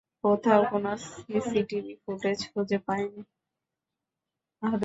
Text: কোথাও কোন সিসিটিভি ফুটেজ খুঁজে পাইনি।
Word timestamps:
কোথাও 0.23 0.61
কোন 0.71 0.85
সিসিটিভি 1.05 1.93
ফুটেজ 2.03 2.39
খুঁজে 2.51 2.77
পাইনি। 2.87 3.21